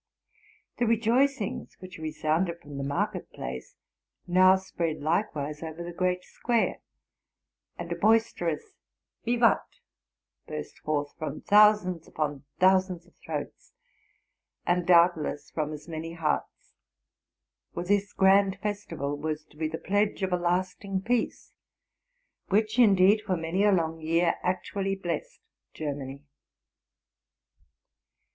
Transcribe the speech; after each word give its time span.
The 0.79 0.87
rejoicings 0.87 1.77
which 1.79 1.99
resounded 1.99 2.59
from 2.59 2.79
"the 2.79 2.83
market 2.83 3.31
place 3.33 3.75
now 4.25 4.55
spread 4.55 4.99
likewise 4.99 5.61
over 5.61 5.83
the 5.83 5.93
great 5.93 6.23
square; 6.23 6.79
and 7.77 7.91
a 7.91 7.95
boisterous 7.95 8.63
yivat 9.27 9.61
burst 10.47 10.79
forth 10.79 11.15
from 11.19 11.41
thousands 11.41 12.07
upon 12.07 12.45
thousands 12.57 13.05
of 13.05 13.13
throats, 13.23 13.73
REDATING 14.67 14.87
TO 14.87 14.91
MY 14.91 14.97
LIFE. 14.97 15.15
167 15.15 15.23
and 15.29 15.33
doubtless 15.37 15.51
from 15.51 15.71
as 15.71 15.87
many 15.87 16.13
hearts. 16.13 16.73
For 17.75 17.83
this 17.83 18.11
grand 18.11 18.57
festival 18.59 19.15
was 19.15 19.45
to 19.51 19.55
be 19.55 19.67
the 19.67 19.77
pledge 19.77 20.23
of 20.23 20.33
a 20.33 20.35
lasting 20.37 21.03
peace, 21.03 21.53
which 22.49 22.79
indeed 22.79 23.21
for 23.21 23.37
many 23.37 23.63
a 23.63 23.71
long 23.71 24.01
year 24.01 24.33
actually 24.41 24.95
blessed 24.95 25.41
Germany. 25.75 26.23